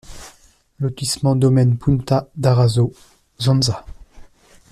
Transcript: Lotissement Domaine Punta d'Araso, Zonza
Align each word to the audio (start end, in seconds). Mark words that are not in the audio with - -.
Lotissement 0.79 1.35
Domaine 1.35 1.77
Punta 1.77 2.27
d'Araso, 2.35 2.91
Zonza 3.39 3.85